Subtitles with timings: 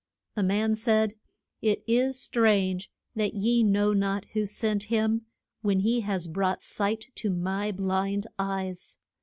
[0.33, 1.13] The man said,
[1.61, 5.27] It is strange that ye know not who sent him,
[5.61, 8.97] when he has brought sight to my blind eyes.